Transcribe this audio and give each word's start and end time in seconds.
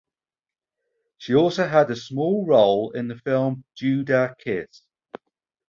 She 1.19 1.35
also 1.35 1.67
had 1.67 1.91
a 1.91 1.95
small 1.95 2.47
role 2.47 2.89
in 2.89 3.07
the 3.07 3.15
film 3.17 3.65
"Judas 3.75 4.31
Kiss". 4.39 4.81